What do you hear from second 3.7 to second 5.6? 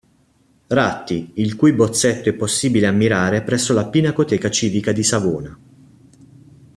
la Pinacoteca Civica di Savona.